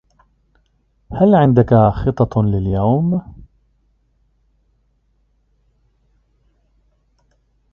[1.13, 3.35] هل عندك خطط لليوم؟